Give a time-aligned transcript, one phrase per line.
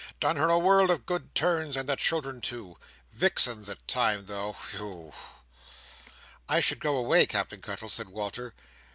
[0.19, 2.75] "Done her a world of good turns, and the children too.
[3.11, 4.53] Vixen at times, though.
[4.71, 5.13] Whew!"
[6.49, 8.55] "I should go away, Captain Cuttle," said Walter.